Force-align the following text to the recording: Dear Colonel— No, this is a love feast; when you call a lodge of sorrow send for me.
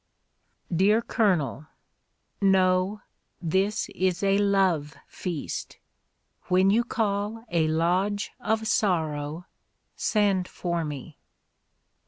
Dear 0.75 1.03
Colonel— 1.03 1.67
No, 2.57 3.01
this 3.39 3.87
is 3.89 4.23
a 4.23 4.39
love 4.39 4.95
feast; 5.07 5.77
when 6.45 6.71
you 6.71 6.83
call 6.83 7.45
a 7.51 7.67
lodge 7.67 8.31
of 8.39 8.65
sorrow 8.65 9.45
send 9.95 10.47
for 10.47 10.83
me. 10.83 11.19